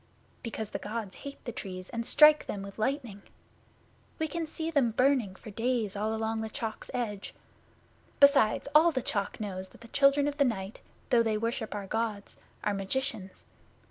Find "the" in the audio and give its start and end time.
0.71-0.79, 1.45-1.51, 6.41-6.49, 8.91-9.03, 9.81-9.87, 10.37-10.43